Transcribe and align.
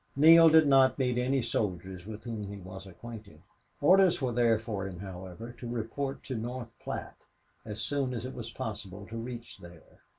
Neale 0.15 0.49
did 0.49 0.65
not 0.67 0.97
meet 0.97 1.19
any 1.19 1.43
soldiers 1.43 2.07
with 2.07 2.23
whom 2.23 2.47
he 2.47 2.57
was 2.57 2.87
acquainted. 2.87 3.39
Orders 3.81 4.19
were 4.19 4.31
there 4.31 4.57
for 4.57 4.87
him, 4.87 4.97
however, 4.97 5.51
to 5.51 5.67
report 5.69 6.23
to 6.23 6.35
North 6.35 6.71
Platte 6.79 7.21
as 7.65 7.79
soon 7.81 8.11
as 8.15 8.25
it 8.25 8.33
was 8.33 8.49
possible 8.49 9.05
to 9.05 9.17
reach 9.17 9.59
there. 9.59 10.01